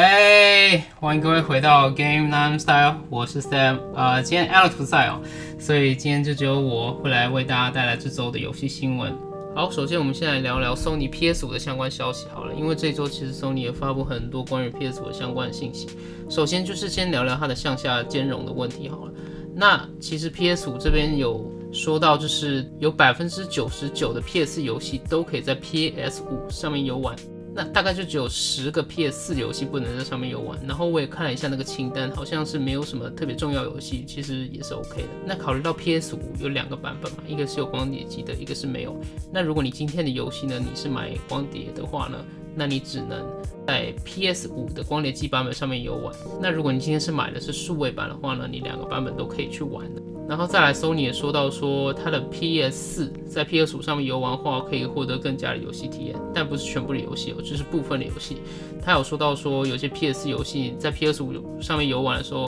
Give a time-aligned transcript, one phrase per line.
[0.00, 3.80] 哎，欢迎各位回到 Game Nine Style，我是 Sam。
[3.96, 5.20] 呃，今天 Alex 不在哦，
[5.58, 9.12] 所以今天就只有我会来为大家带来这周的游戏新闻。
[9.56, 15.88] 好，首先我们先来聊聊 Sony PS5 的相关消息好了，因为这周其实 Sony 也发布很多关于 PS5 的相关信息。
[16.30, 19.12] 首先就是先聊聊它的向下兼容的问题好了。
[19.52, 27.16] 那其实 PS5 这边有说到，就是有百分之九十九的 PS 游戏都可以在 PS5 上面游玩。
[27.54, 35.08] 那大概就只有十个 PS 四游戏不能在上面游玩，然后我也看了一下那个清单，好像是没有什么特别重要游戏，其实也是 OK 的。
[35.26, 38.96] 那考虑到 PS 五有两个版本嘛，一个是有光碟机的，一个是没有。
[39.32, 42.18] 那如果你今天的游戏呢，你是买光碟的话呢，
[42.54, 43.26] 那你只能
[43.66, 46.14] 在 PS 五的光碟机版本上面游玩。
[46.40, 50.02] 那如果你今天是买的是数位版的话呢，你两个版本都可以去玩的。
[50.28, 58.42] 然后再来，Sony 也说到说，它的 PS 四在 PS 五上面游玩的话，可以获得更加的游戏体验，但不是全部的游戏哦，就是部分的游戏。
[58.84, 62.46] 他有说到说，有些 PS 游戏在 PS 五上面游玩的时候，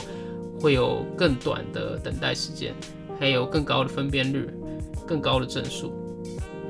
[0.59, 2.75] 会有更短的等待时间，
[3.19, 4.47] 还有更高的分辨率，
[5.07, 5.91] 更高的帧数。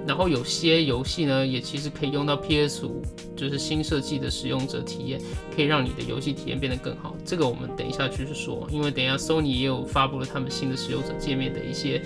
[0.07, 3.03] 然后有些游戏呢，也其实可以用到 PS 五，
[3.35, 5.21] 就是新设计的使用者体验，
[5.55, 7.15] 可以让你的游戏体验变得更好。
[7.23, 12.01] 这个我们等一下继续说，因为等一下 Sony 也有发布了他们新的使用者界面的一些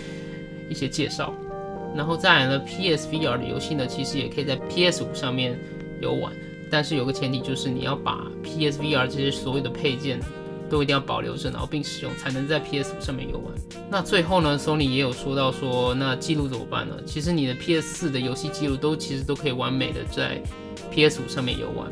[0.70, 1.34] 一些介绍。
[1.96, 5.58] 然后再来呢，PSVR 的游戏呢，其实也可以在 PS 五上面
[6.02, 6.34] 游玩，
[6.70, 10.20] 但是有个前提就是你要把 PSVR 这些所有的配件。
[10.70, 13.54] 都一定要保留着，然后并使用，才能在 PS 上面游玩。
[13.90, 16.96] 那最后呢，Sony 也有说到说，那记录怎么办呢？
[17.06, 20.42] 其实你的 PS 4的游戏记录都其实都可以完美的在
[20.92, 21.92] PS 5上面游玩，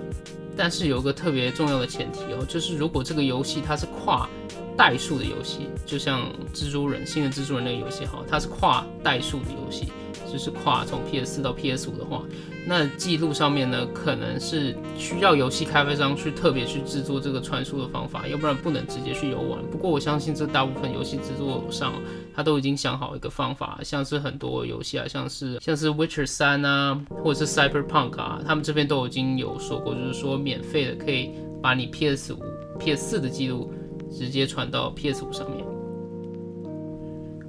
[0.55, 4.27] 但是有个特别重要的前提哦，就是如果这个游戏它是跨
[4.75, 9.87] 代数的游戏，就像蜘蛛人新的蜘蛛人那个游戏哈，它是跨代数的游戏。
[10.33, 12.23] 就是跨从 PS 四到 PS 五的话，
[12.65, 19.63] 那记录上面呢，可能是需要游戏开发商去特别去制作这个传输的方法，要不然不能直接去游玩。
[19.69, 21.93] 不过我相信这大部分游戏制作商
[22.35, 31.29] 他都已经想好一个方法，像是很多游戏啊，像是像是 Witcher 三啊，或者是 Cyberpunk 啊，他们这边都已经有说过，就是说免费的可以
[31.61, 32.39] 把你 PS 五、
[32.79, 33.71] PS 四的记录
[34.11, 35.63] 直接传到 PS 五上面。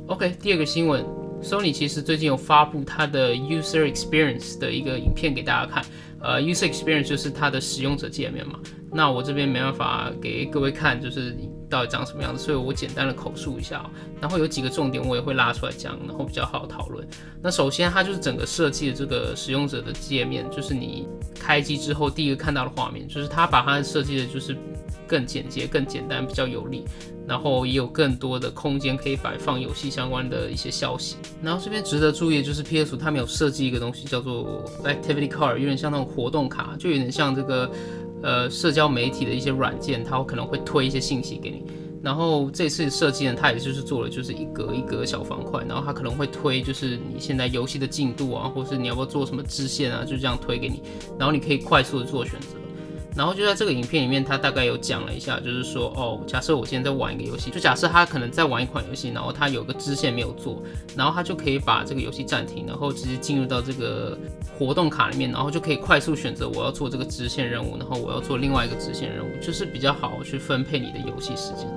[0.08, 1.23] OK，第二个新闻。
[1.44, 5.84] Sony 其实最近有发布它的 User Experience 的一个影片给大家看，
[6.20, 8.58] 呃，User Experience 就是它的使用者界面嘛。
[8.90, 11.36] 那我这边没办法给各位看，就是
[11.68, 13.84] 到底长什么样子，所以我简单的口述一下。
[14.20, 17.06] 然后有几个重点我也会拉出来讲，然后比较好讨论。
[17.42, 24.56] 那首先它就是整个设计的这个使用者的界面，就是你开机之后第一个看到的画面，就是它把它设计的就是
[25.14, 26.84] 更简洁、更简单、比较有力。
[27.26, 31.16] 然后也有更多的空间可以摆放游戏相关的一些消息。
[31.42, 37.70] 然后这边值得注意的就是 PS 它没有设计一个东西叫做 Activity Card，有点像那种活动卡，就有点像这个
[38.22, 41.64] 呃社交媒体的一些软件，它可能会推一些信息给你。
[42.02, 50.82] 然后这次设计呢，它也就是做了就是一格一格小方块，然后它可能会推就是你现在游戏的进度啊，或是你要不要做什么支线啊，就这样推给你，
[51.18, 52.48] 然后你可以快速的做选择。
[53.16, 60.62] 然后就在这个影片里面，他大概有讲了一下，就是说，哦，假设我现在在玩一个游戏，就假设他可能在玩一款游戏，然后他有个支线没有做，
[60.96, 64.18] 然后他就可以把这个游戏暂停，然后直接进入到这个
[64.58, 71.68] 活动卡里面，然后就可以快速选择我要做这个支线任务，然后我要做另外一个支线任务，就是比较好去分配你的游戏时间。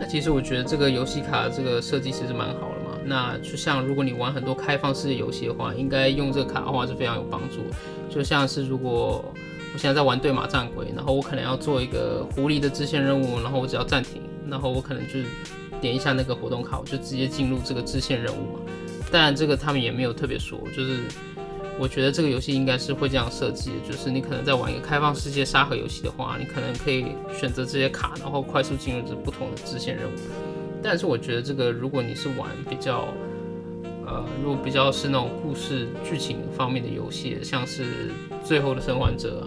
[0.00, 2.98] 那其实我觉得这个游戏卡这个设计其实蛮好的嘛。
[3.04, 7.56] 那就像如果你玩很多开放式的游戏的话，应该用这个卡的话是非常有帮助。
[8.08, 9.34] 就像是如果
[9.72, 15.20] 我现在在玩对马战鬼，然后我可能要做一个狐狸的支线任务，然后我只要暂停，然后我可能就
[15.80, 18.60] 点一下那个活动卡，我就直接进入这个支线任务嘛。
[19.10, 21.02] 但这个他们也没有特别说，就是
[21.78, 30.12] 我觉得这个游戏应该是会这样设计，就是你可能在玩一个开放世界沙盒游戏的话，你可能可以选择这些卡，然后快速进入这不同的支线任务。
[30.82, 33.08] 但是我觉得这个如果你是玩比较
[34.06, 38.10] 呃，如果比较是那种故事剧情方面的游戏，像是
[38.42, 39.46] 最后的生还者，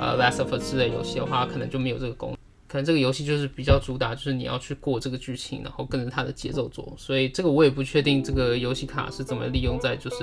[0.00, 2.38] 呃，Last of Us 之类游戏的话，可能就没有这个功能。
[2.66, 6.92] 可能这个游戏就是比较主打，就是你要去过这个剧情，然后跟着它的节奏做。
[6.98, 10.16] 所以这个我也不确定这个游戏卡是怎么利用在就是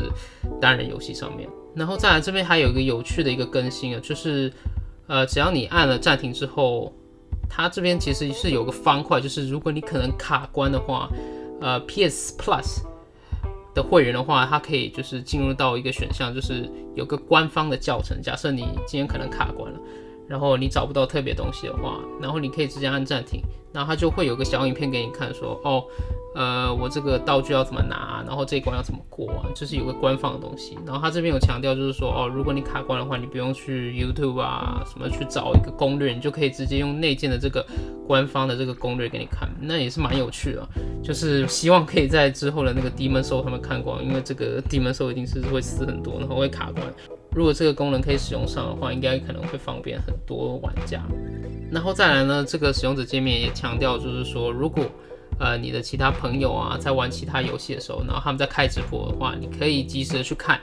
[0.61, 1.49] 单人游戏上面。
[1.75, 4.53] 然后再来这边还有一个有趣的一个更新啊，就是
[5.07, 6.93] 呃，只要你按了暂停之后，
[7.49, 11.09] 它这边其实是有个方块，就是如果你可能卡关的话，
[11.61, 12.81] 呃，PS Plus。
[13.75, 18.19] 的会员的话，它可以就是进入到一个选项，就是有个官方的教程。
[18.21, 19.79] 假设你今天可能卡关了，
[20.27, 23.41] 然后你找不到特别东西的话，然后你可以直接按暂停，
[23.73, 25.83] 然后它就会有个小影片给你看，说哦，
[26.35, 30.77] 呃，我这个道具要怎么拿，然后这一关要怎么过啊，就是有个官方的东西。
[30.85, 37.65] 然后他这边有强调，就是说哦，如果你卡关的话，你不用去 YouTube 啊什么去找一个攻略，你就可以直接用内建的这个
[38.07, 40.67] 官方的这个攻略给你看，那也是蛮有趣的。
[41.03, 46.83] 就是希望可以在之后的那个 Demon Soul 他们看光，因为这个 Demon Soul 一定是会死很多，然后会卡关。
[47.35, 51.03] 如果这个功能可以使用上的话，应该可能会方便很多玩家。
[51.69, 54.85] 然后再来呢，这个使用者界面也强调，就是说，如果
[55.37, 60.61] 呃你的其他朋友啊在玩其他游戏的时候，然后他们在开直播的话，你可以及时的去看，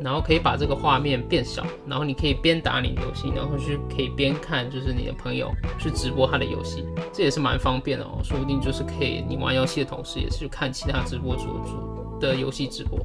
[0.00, 8.20] 然后可以把这个画面变小，然后你可以边打你的游戏，然后去可以边看，就是你的朋友去直播他的游戏，这也是蛮方便的哦。
[8.22, 11.46] 说不定就是可以你玩游戏的同时，也是去看其他直播主
[12.20, 13.04] 的游戏直播。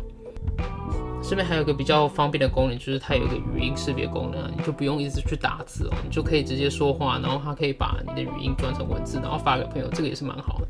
[1.29, 10.67] 这边还有一个比较方便的功能，就是它有一个语音识别功能，你就不用一直去打字哦，你就可以直接说话，然后它可以把你的语音转成文字，然后发给朋友，这个也是蛮好的。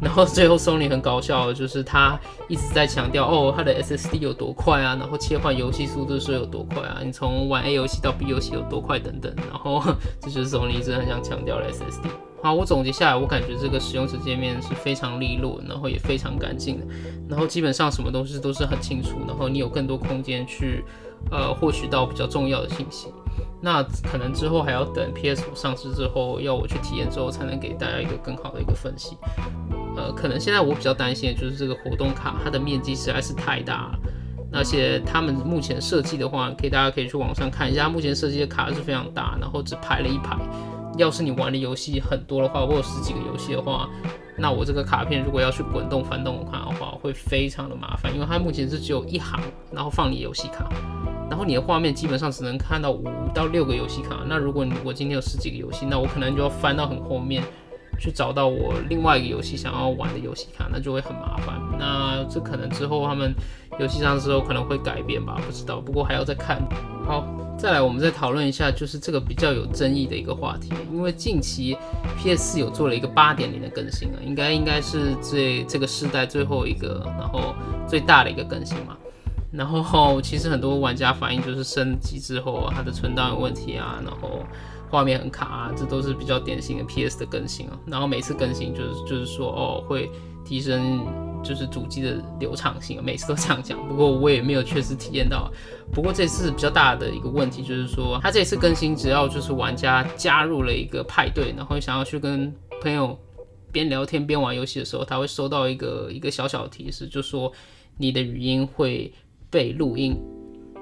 [0.00, 2.18] 然后最后 Sony 很搞笑，就是他
[2.48, 9.82] 一直在强调哦，它的 SSD 有多快啊，然后切换游戏速度是有多快啊，你从玩 A 游戏到 B 游戏有多快等等，然后
[10.20, 12.08] 这就是 Sony 一直很想强调的 SSD。
[12.46, 16.86] 好，我总结下来，我感觉这个使用者界面是非常利落，然后也非常干净的，
[17.28, 20.84] 然后基本上什么东西都是很清楚，然后你有更多空间去
[21.32, 23.08] 呃获取到比较重要的信息。
[23.60, 29.16] 那可能之后还要等 PS5 上市之后，要我去体验之后，才能给大家一个更好的一个分析。
[29.96, 33.98] 呃，可能现在我比较担心的就是这个活动卡，它的面积实在是太大了，
[34.52, 40.38] 而且他们目前设计的话，可以大家可以去网上看一下，目前设计的卡是非常大，然后只排了一排。
[40.96, 43.88] 要是你玩的游戏很多的话，或者十几个游戏的话，
[44.38, 46.66] 那我这个卡片如果要去滚动翻动的话，
[47.00, 49.40] 会非常的麻烦，因为它目前是只有一行，
[49.72, 50.68] 然后放你游戏卡，
[51.28, 53.04] 然后你的画面基本上只能看到五
[53.34, 54.24] 到六个游戏卡。
[54.26, 57.42] 那如果你我今天有十几个游戏，那我可能就要翻到很后面
[57.98, 61.60] 去找到我另外一个游戏想要玩的游戏卡，那就会很麻烦。
[61.78, 63.34] 那这可能之后他们
[63.78, 65.80] 游戏上之后可能会改变吧，不知道。
[65.80, 66.62] 不过还要再看。
[67.06, 67.26] 好。
[67.58, 71.74] 再来，我们再讨论一下，就是这个比较有争议的一个话题，因为近期
[72.18, 77.54] PS 有做了一个八点零的更新啊，应该应该是最这个世代最后一个，然后
[77.88, 78.94] 最大的一个更新嘛。
[79.50, 84.40] 然后其实很多玩家反映就是升级之后它的存档有问题啊，然后
[84.90, 87.78] 画面很卡啊，这都是比较典型的 PS 的更新啊。
[87.86, 90.10] 然后每次更新就是就是说哦会
[90.44, 91.00] 提升。
[91.46, 93.78] 就是主机的流畅性，每次都这样讲。
[93.86, 95.50] 不过我也没有确实体验到。
[95.92, 102.52] 不过这次比较大的一个问题就是说，它这次更新，只要就是玩家加入了一个派对，然后想要去跟
[102.82, 103.16] 朋友
[103.70, 107.52] 边聊天边玩游戏的时候，他会收到一个一个小小的提示，就说
[107.96, 109.12] 你的语音会
[109.48, 110.16] 被录音。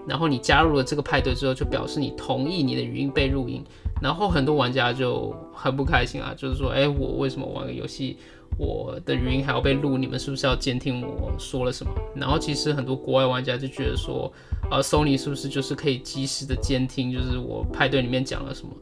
[0.07, 3.65] 然后你加入了这个派对之后，就表示你同意你的语音被录音。
[4.03, 8.19] 然后很多玩家就很不开心啊，就是说，哎，我为什么玩个游戏？
[8.57, 11.93] 我的语音还要被录，你们是不是要监听我说了什么？
[12.15, 14.33] 然后其实很多国外玩家就觉得说，
[14.71, 18.73] 呃，Sony 是不是就是可以及时的监听，就是我派对里面讲了什么？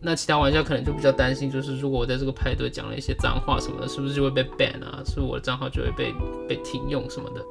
[0.00, 5.02] 那其他玩家可能就比较担心，就是如果我在这个派对讲了一些脏话什么的，是不是就会被 ban 啊？
[5.04, 6.14] 是不是我的账号就会被
[6.48, 7.44] 被停用什么的？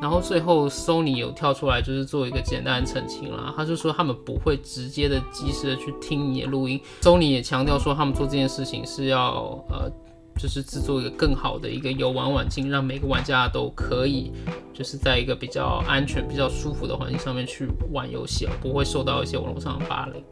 [0.00, 6.80] 然后最后 Sony 有跳出来，就是做一个简单的澄清啦，他就说他们不会直接的及时的去听你的录音。
[7.02, 9.90] Sony 也强调说，他们做这件事情是要呃。
[10.38, 14.32] 就是制作一个更好的一个游玩环境，让每个玩家都可以，
[14.72, 20.22] 就是在一个比较安全、比较舒服的环境上面去玩游戏啊，不会受到一些网络上的霸凌。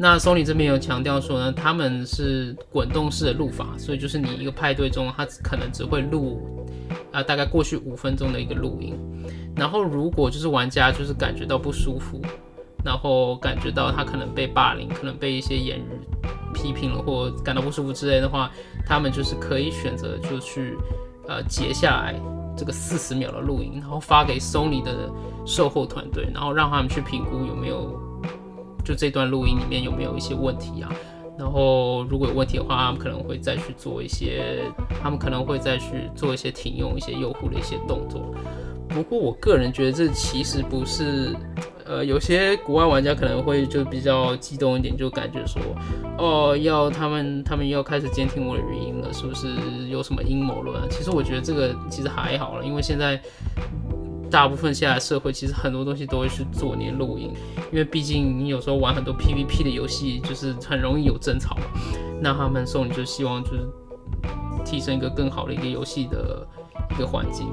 [0.00, 6.66] 那 Sony 这边有强调说呢，他们是滚动式的录法，所以就是你一个派对中，它可能只会录
[7.10, 8.94] 啊大概过去五分钟的一个录音。
[9.56, 12.22] 然后如果就是玩家就是感觉到不舒服，
[12.84, 16.00] 然后感觉到他可能被霸凌，可能被一些言语
[16.54, 18.50] 批评了，或感到不舒服之类的话。
[18.86, 20.74] 他们就是可以选择就去，
[21.28, 22.18] 呃，截下来
[22.56, 25.10] 这个四十秒的录音，然后发给 Sony 的
[25.44, 28.00] 售后团队，然后让他们去评估有没有
[28.82, 30.90] 就这段录音里面有没有一些问题啊。
[31.38, 34.62] 然后如果有问题的话，他们可能会再去做一些，
[35.02, 38.34] 他们可能会再去做一些停用一些用户的一些动作。
[38.88, 41.36] 不过我个人觉得这其实不是。
[41.88, 45.62] 呃，有些国外玩家可能会就比较激动一点，就感觉说，
[46.18, 49.48] 哦，要他们他们要开始监听我的语音了，是不是
[49.88, 50.86] 有什么阴谋论？
[50.90, 53.18] 其实我觉得这个其实还好了，因为现在
[54.30, 57.32] 大部分现在社会其实很多东西都会去做那些录音，
[57.72, 61.56] 因为毕竟你有时候玩很多 PVP 的游戏，就是很容易有争吵。
[62.20, 63.66] 那他们送你就希望就是
[64.62, 66.46] 提升一个更好的一个游戏的
[66.90, 67.46] 一个环境。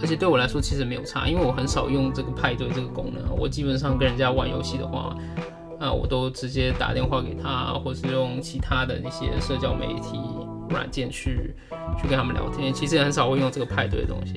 [0.00, 3.36] 而且对我来说其实没有差，因为我很少用这个派对这个功能。
[3.36, 5.16] 我基本上跟人家玩游戏的话，
[5.80, 10.20] 啊，我都直接打电话给他，或是用其他的那些社交媒体
[10.70, 11.54] 软件去
[12.00, 12.72] 去跟他们聊天。
[12.72, 14.34] 其实也很少会用这个派对的东西。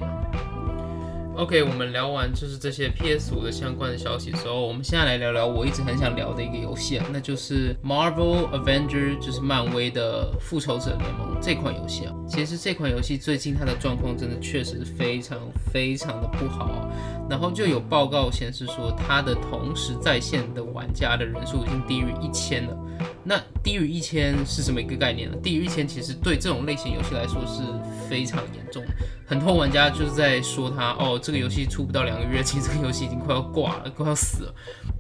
[1.38, 12.14] OK，我们聊完就是这些 PS 五的相关的消息之后，我们现在来聊聊我一直很想聊的一个游戏啊，那就是 Marvel Avenger，就是漫威的复仇者联盟这款游戏啊。
[12.28, 15.40] 其实这款游戏最近它的状况真的确实非常
[15.72, 16.88] 非常的不好，
[17.30, 22.78] 然后就有报告显示说它的同时在线的玩家的人数已经低于一千了。
[23.24, 25.38] 那低于一千是什么一个概念呢？
[25.44, 27.62] 低于一千其实对这种类型游戏来说是
[28.10, 28.92] 非常严重的。
[29.28, 34.56] 很多玩家就是在说他哦，这个游戏出不到两个月，其实这个游戏已经快要挂了，快要死了。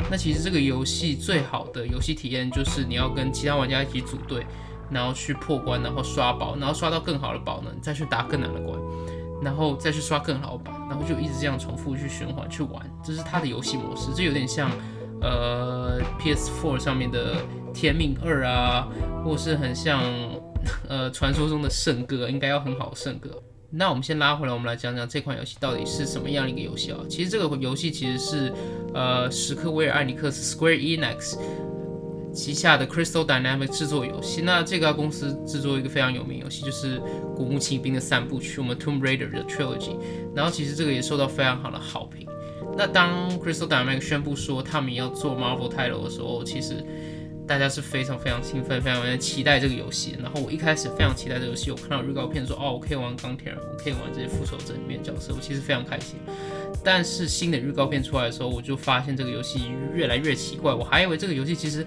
[0.09, 4.45] 那其实这个游戏最好的游戏体验就是你要跟其他玩家一起组队，
[4.91, 8.79] 然后去破关，然后刷宝，然后刷到更好的宝呢，再去打更难的关，
[9.41, 14.11] 然后再去刷更好的宝，然后就一直这样重复去循环去玩，这是它的游戏模式。
[14.15, 14.69] 这有点像
[15.21, 17.37] 呃 PS4 上面的。
[17.73, 18.87] 天命二啊，
[19.23, 20.01] 或是很像，
[20.89, 23.41] 呃，传说中的圣歌，应该要很好的圣歌。
[23.73, 26.99] 那我们先拉回来，我们来讲讲这款游戏到底是什么样的一个游戏啊？
[27.07, 28.53] 其实这个游戏其实是，
[28.93, 31.37] 呃，史克威尔艾尼克斯 （Square Enix）
[32.33, 34.41] 旗下的 Crystal Dynamics 制作游戏。
[34.41, 36.99] 那这家公司制作一个非常有名游戏，就是
[37.33, 39.95] 《古墓奇兵》的三部曲，我们 Tomb Raider 的 Trilogy。
[40.35, 42.27] 然后其实这个也受到非常好的好评。
[42.77, 46.83] 那当 Crystal Dynamics 宣布说他们要做 Marvel title 的时候，其实
[47.51, 50.15] 大家是非常非常兴奋，非常非常期待这个游戏。
[50.23, 56.15] 然后我一开始非常期待这个游戏，我看到预告片说，哦，我可以玩钢铁人，我可以玩这些复仇者里面角色，我其实非常开心。
[56.81, 60.73] 但是新的预告片出来的时候，我就发现这个游戏越来越奇怪。
[60.73, 61.85] 我还以为这个游戏其实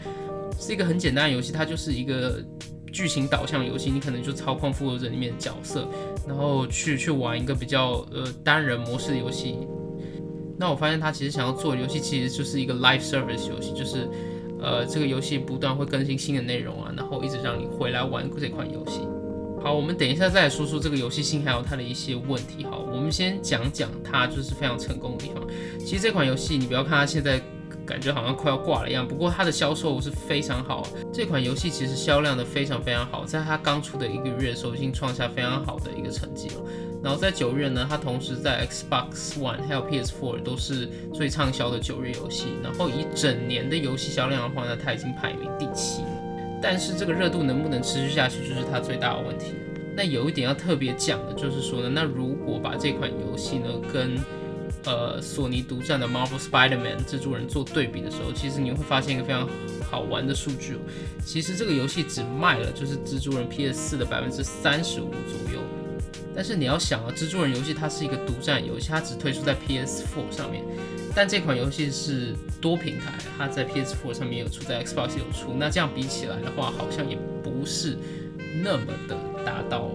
[0.60, 2.44] 是一个很简单的游戏，它就是一个
[2.92, 5.88] 剧情导向游戏，你可能就操控复仇者里面的角色，
[6.28, 9.56] 然后去去玩一个比较呃单人模式的游戏。
[10.58, 14.06] 那我发现他其实想要做的游戏其实就是一个 live service 游戏，就是。
[14.64, 19.00] 呃，这个游戏不断会更新新的内容啊，然后一直让你回来玩这款游戏。
[19.62, 22.64] 好，我们等一下再来说说这个游戏性还有它的一些问题。
[22.64, 25.42] 好，我们先讲讲它就是非常成功的地方。
[25.78, 27.40] 其实这款游戏你不要看它现在
[27.86, 30.86] 感觉好像快要挂了一样，不过它的销售是非常好。
[31.12, 36.54] 这款游戏其实销量的非常非常好，在它刚出的一个月的时候已经创下非常好的一个成绩了。
[37.04, 42.46] 然后在九月呢，它同时在 Xbox One 还有 PS4 都是最畅销的九月游戏。
[42.62, 46.02] 然后以整年的游戏销量的话呢，它已经排名第七。
[46.62, 49.52] 但是这个热度能不能持续下去，就是它最大的问题。
[49.94, 54.18] 那有一点要特别讲的就是说呢，那如果把这款游戏呢跟
[54.86, 59.46] 呃索尼独占的 Marvel Spider-Man 蜘蛛人做对比的时候，其实你会发现一个非常
[59.90, 60.78] 好玩的数据。
[61.22, 65.60] 其实这个游戏只卖了就是蜘蛛人 PS4 的百分之三十五左右。
[66.34, 70.64] 但是你要想啊，蜘蛛人游戏它是一个独占游戏，它只推出在 PS4 上面。
[71.14, 75.54] 但这款游戏是多平台，它在 PS4 上面有出，在 Xbox 有出。
[75.56, 77.96] 那这样比起来的话，好像也不是
[78.62, 79.90] 那么的达到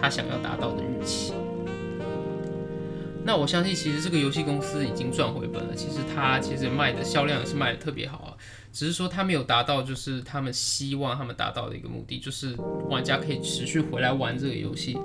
[0.00, 1.32] 他想要达到的预期。
[3.26, 5.74] 那我相信，其实这个游戏公司已经赚回本了。
[5.74, 8.36] 其实它其实卖的销量也是卖的特别好啊。
[8.70, 12.56] 只是说他没有达到，就是他们希望他们达到的一个目的，就是
[12.90, 14.98] 玩家可以持续回来玩这个游戏，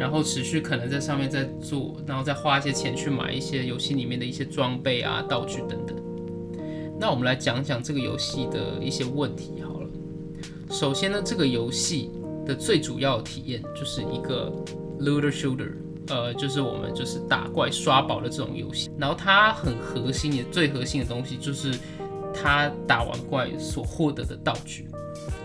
[0.00, 5.94] 然后持续可能在上面再做，然后再花一些钱去买一些游戏里面的一些装备啊、道具等等。
[6.98, 9.88] 那我们来讲讲这个游戏的一些问题好了。
[10.70, 12.10] 首先呢，这个游戏
[12.46, 14.50] 的最主要体验就是一个
[15.00, 15.72] looter shooter，
[16.08, 18.90] 呃，就是我们就是打怪刷宝的这种游戏。
[18.98, 21.78] 然后它很核心也最核心的东西就是。
[22.32, 24.86] 它打完怪所获得的道具，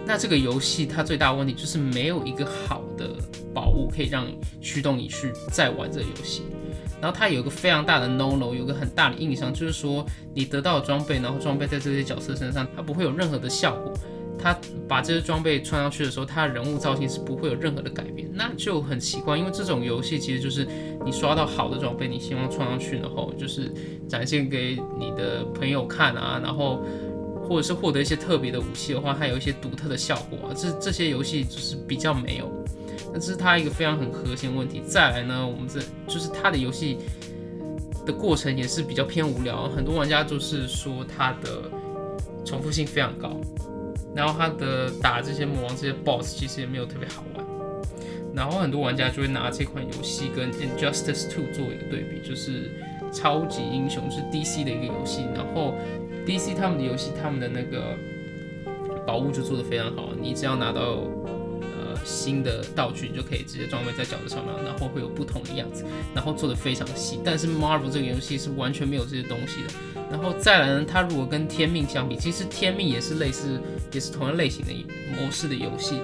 [0.06, 3.10] 那这个游戏它最大问题就是没有一个好的
[3.56, 6.44] 宝物可以让你驱动你去再玩这个游戏。
[7.02, 13.94] 然后它有一个非常大的 no no，有个很大的硬伤，就是说你得到的装备，然后装备在这些角色身上，它不会有任何的效果。
[14.38, 14.56] 他
[14.88, 19.38] 把这些装备穿上去的时候，他的人物造型是不会有任何的改变，那就很奇怪。
[19.38, 20.68] 因为这种游戏其实就是
[21.04, 23.72] 你刷到好的装备，你希望穿上去，然后就是
[24.08, 26.84] 展现给你的朋友看啊，然后
[27.48, 30.54] 或者是获得一些特别的武器的话，它有一些独特的效果啊。
[30.56, 32.52] 这这些游戏就是比较没有，
[33.16, 34.82] 这是它一个非常很核心问题。
[34.88, 37.00] 再来呢，我们这就是它的游戏
[38.06, 41.70] 的过程也是比较偏无聊，很多玩家就是说它的
[42.46, 43.36] 重复性非常高。
[44.16, 47.46] 然后他的打这些魔王、这些 boss 其实也没有特别好玩。
[48.34, 52.72] 然后很多玩家就会拿这款游戏跟 Injustice Two 做一个对比，就是
[53.12, 55.26] 超级英雄是 DC 的一个游戏。
[55.36, 55.74] 然后
[56.26, 57.98] DC 他们的游戏，他们的那个
[59.06, 61.00] 宝物就做的非常好，你只要拿到
[62.06, 65.84] 新的道具，你就可以直接装备在脚的上面，然后会有不同的样子，
[66.14, 67.20] 然后做的非常细。
[67.26, 70.02] 但是 Marvel 这个游戏是完全没有这些东西的。
[70.12, 73.60] 然后再来呢，它如果跟天命相比，其实天命也是类似，
[73.92, 74.72] 也是同样类型的
[75.20, 76.00] 模式的游戏。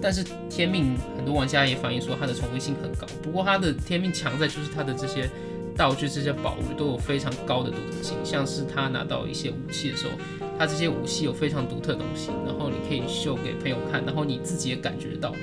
[0.00, 3.06] 但是天命很多玩家也反映说它的重复性很高。
[3.22, 5.28] 不过它的天命强在就是它的这些
[5.74, 8.14] 道具、这些宝物都有非常高的独特性。
[8.22, 10.12] 像是他拿到一些武器的时候，
[10.58, 15.34] 他这些武器有非常独特的东西，然后你可以秀给朋友看，然后你自己也感觉到。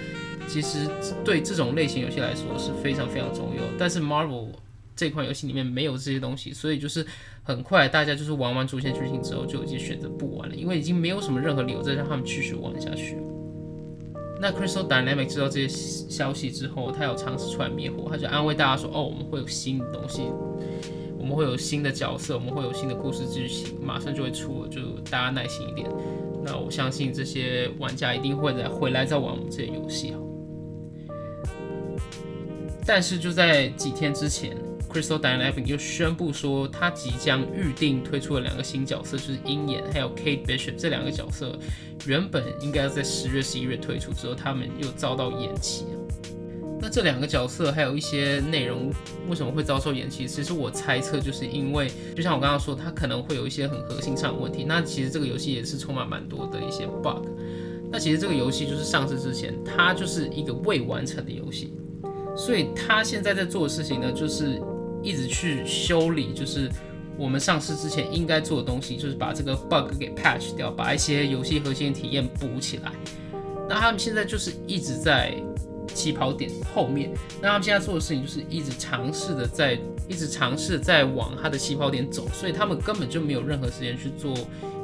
[0.48, 0.88] 其实
[1.24, 3.64] 对这种类型游戏来说是非常非常重要。
[3.78, 4.48] 但是 Marvel
[4.96, 7.06] 这款游戏里面没有这些东西，所以就是
[7.44, 13.18] 很快大家就是玩完主线剧情之后就已经选择不玩了，因为已经没有什么任何理由再让他们继续玩下去。
[14.42, 15.68] 那 Crystal Dynamic 知道这些
[16.10, 20.24] 消息之后，他有尝试出来灭火，他就安慰大家说：“哦，我们会有新的东西，
[21.24, 25.90] 我们会有新的角色，我们会有新的故事剧情，马上就会出，就大家耐心一点。”
[26.44, 30.20] 那我相信这些玩家一定会再回来再玩我们这些游戏哈。
[32.86, 34.58] 但是就在几天之前。
[34.94, 41.58] Crystal Dynamics 又宣布说，他即将预定推出了两个新角色，就是鹰眼还有 Kate Bishop 这两个角色，
[42.06, 45.86] 原本应该要在十月、十一月推出，之后他们又遭到延期。
[46.84, 48.92] 那这两个角色还有一些内容
[49.30, 50.28] 为什么会遭受延期？
[50.28, 54.66] 其实我猜测就是因为，就像我刚刚说，它可能会有一些很核心上的问题。
[54.68, 57.26] 那其实这个游戏也是充满蛮多的一些 bug。
[57.90, 61.74] 那其实这个游戏就是上市之前，它就是一个未完成的游戏，
[62.36, 64.62] 所以它现在在做的事情呢，就是。
[65.06, 66.72] 一直去修理，就是
[67.18, 72.94] 我们上市之前应该做的东西，就是把这个 bug 给 patch 掉，把一些游戏核心体验补起来。
[73.68, 75.36] 那他们现在就是一直在
[75.94, 84.34] 起跑点后面，那他们现在做的事情就是一直尝试的在，一直尝试在往他的起跑点走，所以他们根本就没有任何时间去做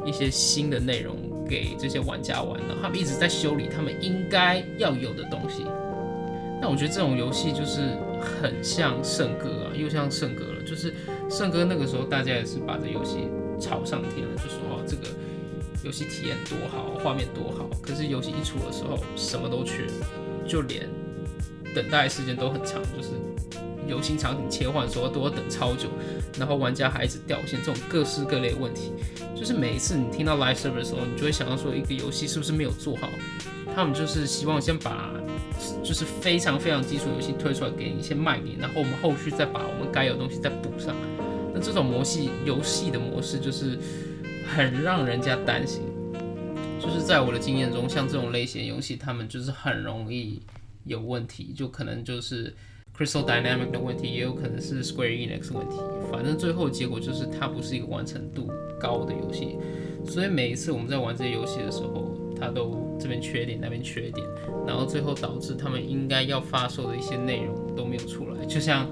[0.06, 1.16] 一些新的内容
[1.48, 2.60] 给这些玩家玩。
[2.62, 5.66] 然后他们一直在修理他们应该要有的东西。
[6.62, 10.62] 那我觉得这种游戏就是很像圣歌啊，又像圣歌了。
[10.68, 10.94] 就是
[11.30, 15.04] 圣歌那个时候，大家也是把这游戏炒上天了，就说哦，这个
[15.84, 17.70] 游戏体验多好，画面多好。
[17.82, 19.88] 可是游戏一出的时候，什么都缺，
[20.46, 20.86] 就连
[21.76, 23.10] 等待时间都很长，就是
[23.88, 25.90] 游戏场景切换的时候都要等超久，
[26.38, 28.92] 然后玩家还一直掉线，这种各式各类问题，
[29.36, 33.10] 就是每一次你听到 live server 的时候，你就会想到说，一个游戏是不是没有做好？
[33.76, 35.14] 他们就是希望先把。
[35.84, 40.96] 就是非常非常基础游戏推出来给你一些卖你，然后我们后续再把我们该有的东西再补上。
[41.54, 43.78] 那这种模式游戏的模式就是
[44.48, 45.82] 很让人家担心。
[46.80, 50.42] 就是在我的经验中，像这种类型游戏，他们就是很容易
[50.90, 52.54] 有问题，就可能就是
[52.98, 55.78] Crystal d y n a m i c 的问题，也有可能是 Square Enix 问题。
[56.12, 58.50] 反正最后结果就是它不是一个完成度
[58.80, 59.56] 高的游戏。
[60.06, 64.26] 所以每一次我们在玩这些游戏的时候，它都这边缺点那边缺点，
[64.66, 68.46] 然后最后导致他们应该要发售的一些内容都没有出来。
[68.46, 68.88] 就像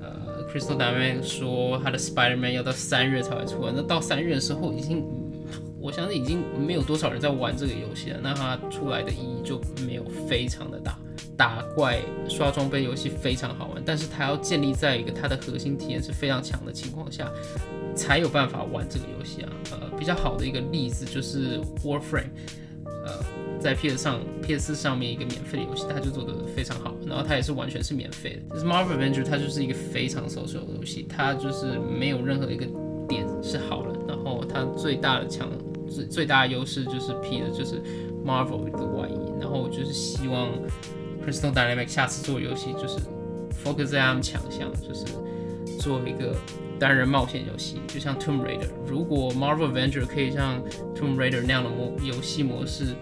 [0.00, 5.04] 呃，Crystal d y n a m i c 说他的 Spider-Man 要到三月才会出来，那到三月的时候已经，
[5.78, 10.98] 我相信已经没有多少人在玩这个游戏了，那它出来的意义就没有非常的大。
[11.38, 17.30] 打怪刷装备游戏非常好玩，但是它要建立在一个它的核心体验是非常强的情况下，
[17.94, 19.48] 才有办法玩这个游戏啊。
[19.70, 22.32] 呃，比较好的一个例子就是 Warframe。
[23.06, 23.24] 呃，
[23.60, 28.56] 在 PS 上、PS 上面一个免费的游戏，它就做的非常好，然后它也是完全是免费的。
[28.56, 32.66] 就是 Marvel Avenger，它就是一个非常手游的游戏，它就是没有任何一个
[33.08, 35.48] 点是好的，然后它最大的强、
[35.88, 37.80] 最最大的优势就是 P 的就是
[38.26, 40.50] Marvel 的外衣，然后就是希望
[41.28, 42.98] Crystal Dynamic 下次做游戏就是
[43.62, 45.04] focus 在他们强项，就是
[45.78, 46.34] 做一个。
[46.80, 50.62] 单人冒险游戏就像 Tomb Raider，如果 Marvel Avenger 可以像
[50.94, 52.94] Tomb Raider 那样的模游戏模式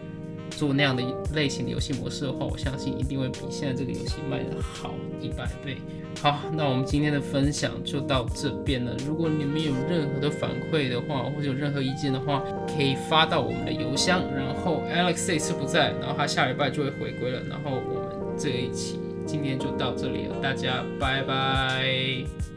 [0.48, 5.76] 做那样的类型的游戏模式的话，我相信一定会比现在这个游戏卖的好一百倍。
[6.22, 8.96] 好，那我们今天的分享就到这边了。
[9.06, 12.42] 如果你们有任何的反馈的话，或者有任何意见的话，
[12.74, 14.22] 可以发到我们的邮箱。
[14.34, 17.42] 然后 Alex 这次不在，然后他下礼拜就会回归了。
[17.50, 17.95] 然后我
[18.38, 22.55] 这一期今天就到这里了，大家拜拜。